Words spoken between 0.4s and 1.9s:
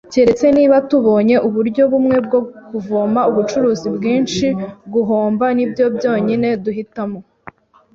niba tubonye uburyo